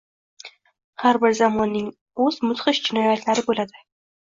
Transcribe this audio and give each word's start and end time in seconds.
Har 1.03 1.19
bir 1.25 1.35
zamonning 1.41 1.93
o‘z 2.25 2.41
mudhish 2.49 2.83
jinoyatlari 2.91 3.47
bo‘ladi 3.53 3.89